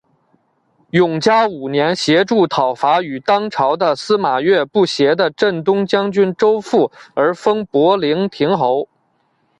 [0.89, 8.89] 永嘉五年协助讨伐与当朝的司马越不协的镇东将军周馥而封博陵亭侯。